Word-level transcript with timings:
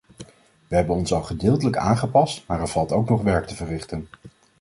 We 0.67 0.75
hebben 0.75 0.95
ons 0.95 1.13
al 1.13 1.23
gedeeltelijk 1.23 1.77
aangepast, 1.77 2.43
maar 2.47 2.59
er 2.61 2.67
valt 2.67 2.91
ook 2.91 3.09
nog 3.09 3.21
werk 3.21 3.45
te 3.47 3.55
verrichten. 3.55 4.07